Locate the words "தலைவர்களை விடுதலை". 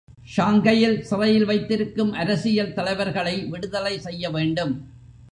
2.73-3.93